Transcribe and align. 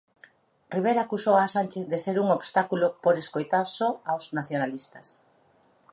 Rivera 0.75 1.01
acusou 1.03 1.35
a 1.37 1.51
Sánchez 1.55 1.85
de 1.91 1.97
ser 2.05 2.15
un 2.23 2.29
obstáculo 2.37 2.85
por 3.03 3.13
escoitar 3.23 3.65
só 3.77 3.89
aos 4.11 4.23
nacionalistas. 4.37 5.07